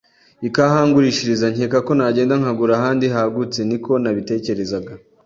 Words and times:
ikahangurishiriza 0.47 1.45
nkekako 1.53 1.91
nagenda 1.97 2.35
nkagura 2.41 2.73
ahandi 2.79 3.05
hagutse, 3.15 3.59
niko 3.69 3.91
nabitekerezaga. 4.01 4.93